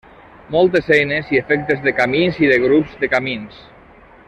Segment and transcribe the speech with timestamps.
[0.53, 3.63] Moltes eines i efectes de camins i de grups de camins.